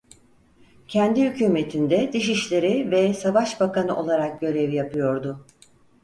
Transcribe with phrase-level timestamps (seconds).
[0.87, 5.45] Kendi hükûmetinde Dışişleri ve Savaş bakanı olarak görev yapıyordu.